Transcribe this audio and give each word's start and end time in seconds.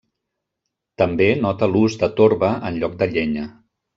També 1.01 1.27
nota 1.43 1.69
l'ús 1.75 1.99
de 2.05 2.11
torba 2.21 2.51
en 2.71 2.81
lloc 2.85 2.97
de 3.03 3.13
llenya. 3.15 3.47